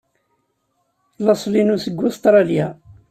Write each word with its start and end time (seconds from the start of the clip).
Laṣel-inu 1.25 1.77
seg 1.83 1.99
Ustṛalya. 2.07 2.67